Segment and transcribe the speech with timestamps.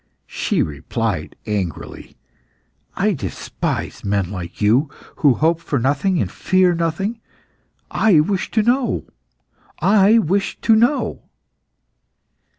[0.25, 2.17] She replied angrily
[2.95, 7.19] "I despise men like you, who hope for nothing and fear nothing.
[7.91, 9.05] I wish to know!
[9.79, 11.21] I wish to know!"